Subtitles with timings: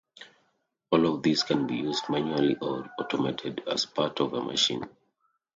[0.91, 4.89] All of these can be used manually or automated as part of a machine.